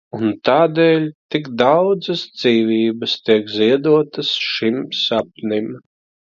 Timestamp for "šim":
4.49-4.83